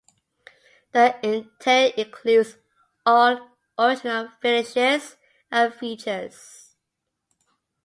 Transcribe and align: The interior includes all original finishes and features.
The 0.93 1.15
interior 1.23 1.93
includes 1.95 2.57
all 3.05 3.51
original 3.77 4.29
finishes 4.41 5.15
and 5.51 5.71
features. 5.71 6.73